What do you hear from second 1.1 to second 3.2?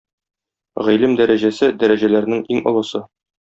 дәрәҗәсе— дәрәҗәләрнең иң олысы.